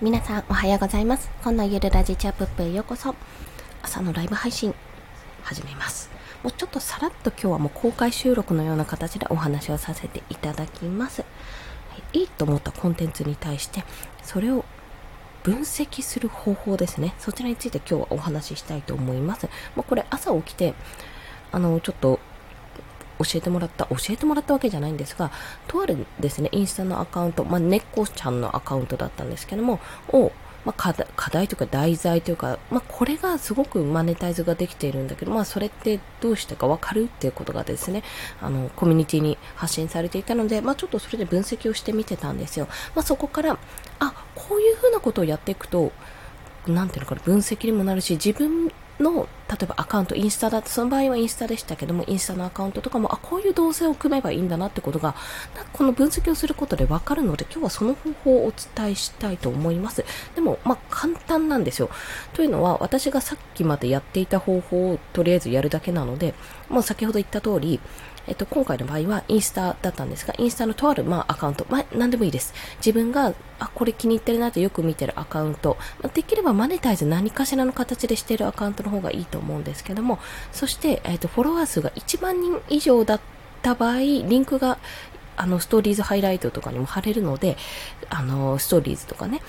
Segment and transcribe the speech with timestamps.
[0.00, 1.28] 皆さんおはようございます。
[1.42, 3.16] 今のゆるラジチャップップへようこそ。
[3.82, 4.72] 朝のライブ配信
[5.42, 6.08] 始めます。
[6.44, 11.24] もうちょっとさらっと今日はもう公開収録のような形でお話をさせていただきます。
[12.12, 13.82] いいと思ったコンテンツに対して
[14.22, 14.64] それを
[15.42, 17.14] 分析する方法ですね。
[17.18, 19.46] そちらについて今日はお話ししたいと思います。
[19.74, 20.74] もうこれ朝起きて
[21.50, 22.20] あのちょっと
[23.18, 25.30] 教えてもらった、教えてもらったわけじゃないんですが、
[25.66, 30.32] とあるですね、インスタのアカウント、まあ、猫ちゃんのアカウントだったんですけども、を、
[30.64, 38.02] まあ、課題というか題材というか、まあ、これがすごくマネタイズができているんだけど、まあ、それってどうしてかわかるっていうことがですね、
[38.40, 42.66] あの、コミュニティに発信されていたので、まあ、ちょっとそれで分析をしてみてたんですよ。
[42.94, 43.58] まあ、そこから、
[43.98, 45.92] あ、こういうふうなことをやっていくと、
[46.66, 48.70] なんていうのかな、分析にもなるし、自分
[49.00, 55.14] の、例えばアカウント、インスタだって、その場合はインスタでしたけども、インスタのアカウントとかも、あ、こういう動線を組めばいいんだなってことが、
[55.72, 60.04] この分析をすることでわかるので、今日はその方法をお伝えしたいと思います。
[60.34, 61.90] でも、まあ、簡単なんですよ。
[62.34, 66.34] というのは、私がさっきまでやっていた方法をとりあえずやるだけなので、
[66.68, 67.80] もう先ほど言った通り、
[68.28, 72.52] えっと、今回の場合はインスタだったんですが、インスタのとある、まあ、アカウント、まあ、何でもいいです。
[72.76, 80.18] 自分が、あ、これ気に入ってるなとよく見てるアカウント、まあ、できればマネタイズ何かしらの形でしてるアカウントの方がいいと思うんですけども、
[80.52, 83.20] そして、えっと、フォロワー数が1万人以上だっ
[83.62, 84.78] た場合、リンクが、
[85.36, 87.56] あの、ストーリーズハイライトとかにも貼れるので、
[88.10, 89.40] あの、ストーリーズとかね、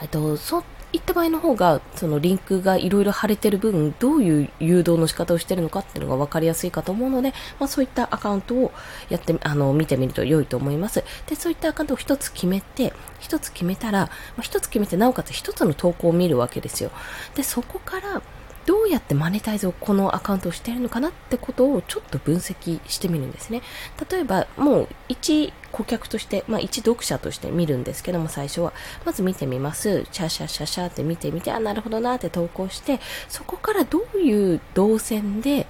[0.00, 8.72] えっと、そ行った場合の方が、そのリンクがいろいろ貼れてる分、どういう誘導の仕方をしてるのかっていうのが分かりやすいかと思うので、まあそういったアカウントを
[9.08, 11.02] やって、あの、見てみると良いと思います。
[11.26, 16.90] で、そういったアカウントを一つ決めて、一つ決めたら、まあ、一つ決めて、なおかつ一つの投稿を見るわけですよ。
[17.34, 18.22] で、そこから、
[18.66, 23.62] どうやってマネタイズをこのアカウントをしているのかなってことをちょっと分析してみるんですね。
[24.10, 28.72] 例えば、もう一顧客として、まあ一読者として見るんですけども、最初は。
[29.04, 30.06] まず見てみます。
[30.12, 35.66] シャシャシャシャって見てみて、あ、なるほどなって投稿して、そこからどういう動線で、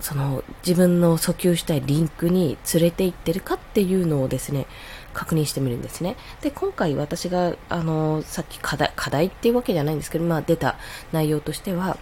[0.00, 4.66] その自分の訴求したいリンクに連れて行ってるかっていうのをですね、
[5.12, 6.16] 確認してみるんですね。
[6.42, 10.76] で、今回私が、あの、さっき課題、課題っていうわけじゃないんですけど、まあ出た
[11.12, 11.96] 内容としては、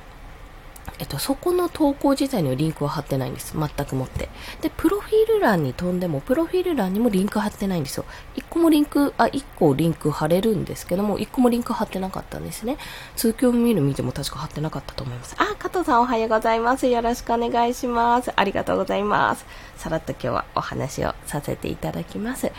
[0.98, 3.54] えっと、そこの投稿自体にはリンクは貼ってないんです。
[3.56, 4.28] 全くもって。
[4.60, 8.04] で、プロフィール欄に飛んでも、プロフィール欄にもリンク貼ってないんですよ。
[8.37, 12.78] 一個もリンク、あ、一個リンク貼れるんですけども、一個もリンク貼ってなかったんですね。
[13.16, 15.34] 通教見る見ても確か貼ってなかったと思います。
[15.38, 16.87] あ、加藤さんおはようございます。
[16.87, 18.32] よろしくお願いします。
[18.34, 19.44] ありがとうございます。
[19.76, 22.53] さらっと今日はお話をさせていただきます。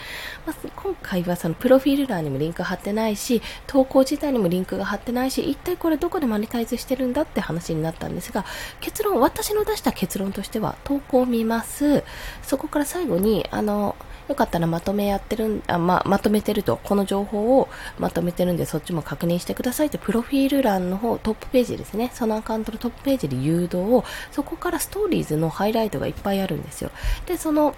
[0.46, 8.46] まず、今回はそのプロフィール欄にもリンク貼ってないし、投稿自体にもリンクが貼ってないし、一体これどこでマネタイズしてるんだって話になったんですですが、
[8.82, 12.04] 結論、私の出した結論としては、投稿を見ます。
[12.42, 13.96] そこから最後に、あの、
[14.28, 17.68] よかったらまとめやってるん、あままとめてると、この情報を
[18.00, 22.12] まとめてるんで、そっちも確認してくださいって、プロフィール欄の方、トップページですね。
[22.14, 26.92] そのアカウントのトップページで誘導を、そこからストーリーズのハイライトがいっぱいあるんですよ。
[27.26, 27.76] で、その、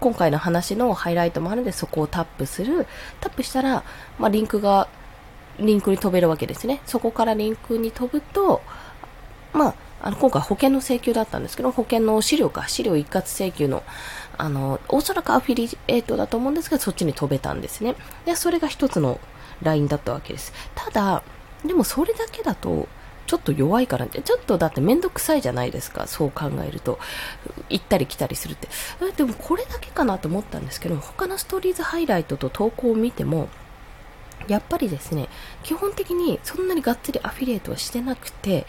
[0.00, 2.88] 今回の話のハイライトもあるので、そこをタップする。
[3.20, 3.84] タップしたら、
[4.18, 4.88] まあ、リンクが、
[5.60, 6.80] リンクに飛べるわけですね。
[6.86, 8.62] そこからリンクに飛ぶと、
[9.52, 13.82] まあ、あの、今回保険の請求だったんですけど、保険の資料か、資料一括請求の、
[14.36, 17.94] あの、おそらくアフィリエイトだと思うんですけど、そっちに飛べたんですね。
[18.24, 19.20] で、それが一つの
[19.62, 20.52] ラインだったわけです。
[20.74, 21.22] ただ、
[21.64, 22.88] でもそれだけだと、
[23.26, 26.98] ちょっと弱いからちょっとだってめんどくさいじゃないですか、そう考えると。
[27.70, 28.68] 行ったり来たりするって。
[29.16, 33.48] でもこれだけかなと思ったんですけど、他のストーリーズハイライトと投稿を見ても、
[34.48, 35.28] やっぱりですね、
[35.62, 38.66] 基本的にそんなにがっつりアフィリエイトはしてなくて、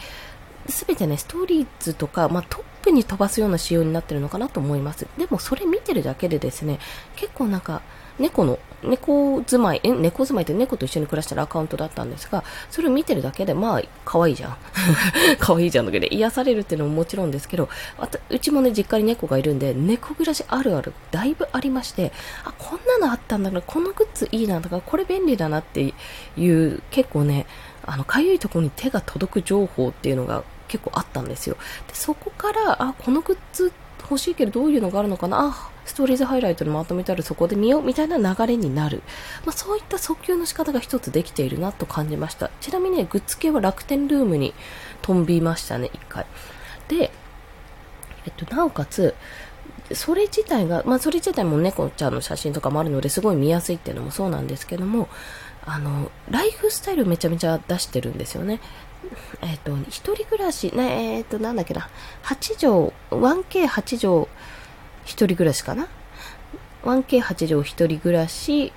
[0.68, 5.08] すべてね、ストーリーズとか、まあ、トップに飛ばすような仕様になってるのかなと思います。
[5.18, 6.80] でもそれ見てるだけでですね、
[7.16, 7.82] 結構なんか、
[8.20, 14.58] 猫の、猫住まい、え、猫住まいって猫と一緒に暮らしてるアカウントだったんですが、それを見てるだけで、まあ、可愛いじゃん。
[15.40, 22.12] 可愛いじゃんだけで、癒されるっていうのももちろんですけど、あと、うちもね、実家に猫がいるんで、猫暮らしあるある、だいぶありまして、
[22.44, 25.94] あ、こんなのあったんだな、このグッズいいな、とか、これ便利だなって
[26.38, 27.48] いう、結構ね、
[27.86, 31.56] あの、かゆいところに手が届く情報っていうのが結構あったんですよ。
[31.88, 33.72] で、そこから、あ、このグッズ
[34.02, 35.48] 欲しいけどどういうのがあるのかな？
[35.48, 39.04] あ、ストーリーズハイライトにまとめたらそこで見ようみたいな流れになる。
[39.46, 42.50] まあ、そういった訴求の仕方が一つできているなと感じました。
[42.60, 44.54] ちなみにね、グッズ系は楽天ルームに
[45.04, 46.26] 飛びましたね、一回。
[46.88, 47.12] で、
[48.26, 49.16] えっと、なおかつ、
[49.94, 55.08] それ自体が、まあ、それ自体も猫ちゃんの写真とかもあるのですごい見やすいっていうのもそうなんですけども、
[55.66, 58.60] あの、ライフスタイルめちゃめちゃ出してるんですよね。
[59.42, 61.90] えっ、ー、と、一人暮らし、ね、えっ、ー、と、なんだっけな、
[62.24, 64.28] 8畳、1K8 畳、
[65.06, 65.88] 一人暮らしかな
[66.84, 68.72] ?1K8 畳一人暮らし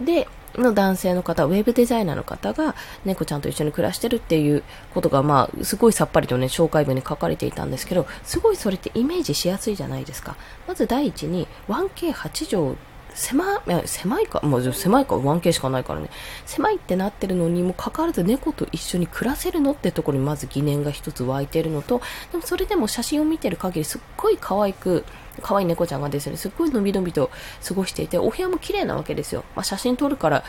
[0.00, 2.74] で、の男性の方、ウェブデザイナーの方が
[3.04, 4.62] 猫ちゃんと一緒に暮らしてるっていう
[4.94, 10.36] ことが、まあ、すごいさっぱりとね、紹介文に書かれていたんですけど、すごいそれってイメージしやすいじゃないですか。
[10.66, 12.76] まず第一に、1K8 畳
[13.14, 16.10] 狭い、狭いか、もう狭いか 1K しかないからね。
[16.46, 22.00] 狭いってなってるのにもかかわらず猫と一緒に暮らせるのってところにまず疑念が一つ湧いてるのと、
[22.30, 25.04] でもそれでも写真を見てる限りすっごい可愛く、
[25.42, 27.30] 可愛い猫ちゃんがですね、すっごいのびのびと
[27.66, 29.44] 過ごしていて、お部屋も綺麗なわけですよ。
[29.54, 30.44] まあ、写真撮るから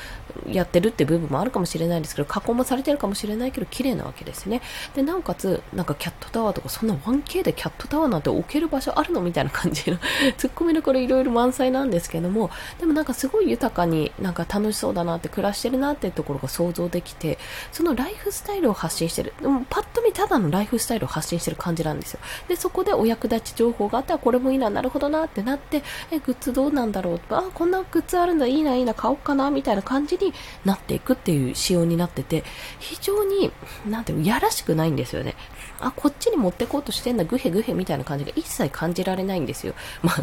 [0.47, 4.62] やってるって部分もあるかもしれないですけど、加工もされてるかもしれないけど、綺麗なわけですね。
[4.95, 9.97] で、なおかつ、なんかキャットタワーとか、そんな 1K でキャットタワーなんて置ける場所あるのみたいな感じの、
[10.38, 12.50] ツッコミどころいろいろ満載なんですけども、
[12.80, 17.38] でもなんかすごい豊かになんか楽しそうだなって暮らしてるなっていうところが想像できて、
[17.71, 19.33] そのライフスタイルを発信してる。
[19.41, 22.19] でもパッと見ただのライフスタイルを発信してる感じなんですよ。
[22.47, 30.33] で、そこでお役立ち情報があったらこれもいいな、なるほどなってなって、え、グッズどうなんだろうあ、こんなグッズあるんだ、いいな、いいな、買おうかな、みたいな感じに
[30.63, 32.45] なっていくっていう仕様になってて、
[32.79, 33.51] 非常に、
[33.85, 35.35] なんていうやらしくないんですよね。
[35.81, 39.73] あ、こっちに持ってこうとしてんだ、グヘグヘみたいな感じが一切感じられないんですよ。
[40.01, 40.15] まあ、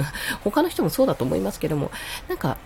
[0.42, 1.90] 他の人もそうだと思いますけども、
[2.26, 2.56] なんか、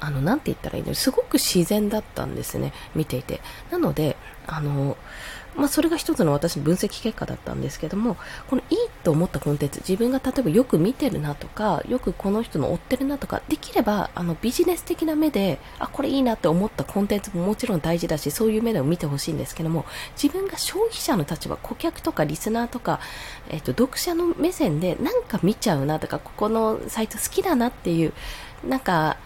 [0.00, 3.40] あの、なんて言ったらいいのすごく自然だったんですね、見ていて。
[3.70, 4.96] なので、あの、
[5.56, 8.16] まあ、それが一つの私の分析結果だったんですけども、
[8.48, 19.84] このいいと思ったコンテンツ、自分が例えばよく見てるなとか、よくこの人の追ってるなとか、できれば、あの、ビジネス的な目で、あ、これいいなって思ったコンテンツももちろん大事だし、そういう目でも見てほしいんですけども、
[20.20, 22.98] 自分が消費者の立場、顧客とかリスナーとか、
[23.48, 28.12] えっ、と、読者の目線でなんか見ちゃうなとか、ここのサイト好きだなっていう、
[28.66, 29.18] なんか、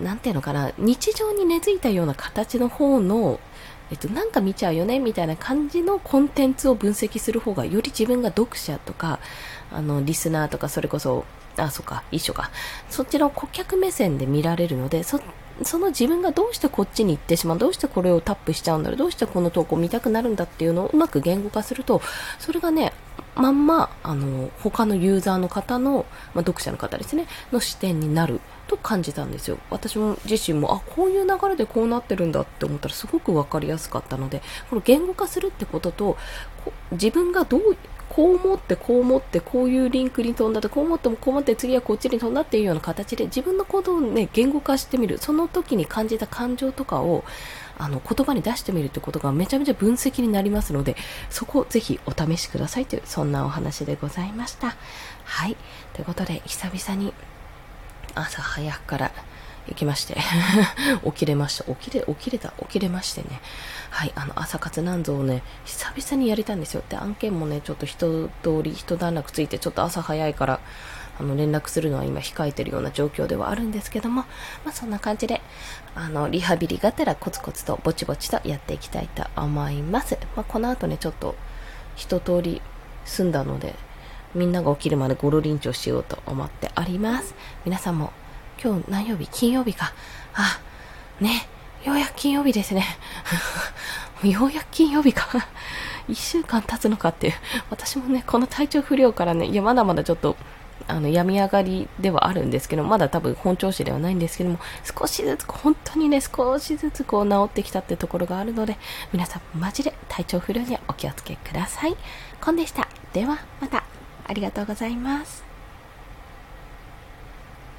[0.00, 3.40] なんていうのかな、日常に根付いたような形の方の、
[3.90, 9.20] えっと、なんか見ちゃうよねみたいな感じのコンテンツを分析する方がより自分が読者とか
[9.72, 11.24] あのリスナーとかそれこそ
[11.56, 12.50] あそうか一緒か
[12.90, 15.20] そっちらを顧客目線で見られるのでそ
[15.62, 22.02] その自分がどうしてこっちに行ってしまうどうしてこれをタップしちゃうんだろうどうしてこの投稿見たくなるんだっていうのをうまく言語化すると
[22.38, 22.92] それがね
[23.36, 29.58] まんまあの他のユーザーの方の、まあ、読者の方ですねの視点になると感じたんですよ。
[29.70, 36.16] 私も自身もあこういう流れでこうなってるんだって思ったらすごく分かりやすかったのでこの言語化するってことと
[36.92, 37.76] 自分がどう
[38.08, 47.24] こう思ってこう思ってこういうリンクに飛んだとこう思ってもこう思って次はこっちに飛んだっていうような形で自分の行動をね言語化してみるその時に感じた感情とかを
[47.78, 50.96] あの言葉に出してみるってことがめちゃめちゃ分析になりますので
[51.30, 54.76] そこをぜひお試しくださいというそんなお話でございました。
[55.24, 55.56] はい。
[55.92, 57.12] ということで久々に
[58.14, 59.12] 朝早くから
[59.68, 60.16] 行きまして
[61.04, 61.64] 起きれました。
[61.64, 63.40] 起きれ、起きれた、起きれましてね。
[63.90, 66.82] はい、あの、朝活なんぞをね、久々にやりたんですよ。
[66.88, 70.60] で、案件もね、ちょっと一通り、一段落ついて、ちょっと朝早いから、
[71.18, 74.22] あの、連絡するのは今控えてるような状況ではあるんですけども、
[74.64, 75.40] まあ、そんな感じで、
[75.94, 80.18] あの、リハビリがてらコツコツとぼちぼちとやっていきたいと思います。
[80.36, 81.34] まあ、この後ね、ちょっと、
[81.96, 82.60] 一通り
[83.06, 83.74] 済んだので、
[84.34, 87.34] みんなが起きるまでゴロリンチョしようと思っております。
[87.64, 88.12] 皆さんも
[88.62, 89.28] 今日何曜日？
[89.30, 89.92] 金曜日か。
[90.34, 90.60] あ、
[91.20, 91.46] ね、
[91.84, 92.84] ようやく金曜日ですね。
[94.24, 95.26] ようやく金曜日か。
[96.08, 97.34] 一週間経つのかっていう。
[97.70, 100.36] 私もね、この体調不良からね、いや、まだまだちょっと、
[100.88, 104.58] あの、病み上がりではあるんですけど、まだ多分本調子ではないんですけども、
[104.98, 108.78] 少しずつ、本当にね、少しずつこう治ってきたってところがあるので、
[109.12, 111.96] 皆さんマジで体調不良にはお気をつけください。
[112.40, 112.88] コンでした。
[113.12, 113.84] では、また。
[114.28, 115.45] ありがとうございます。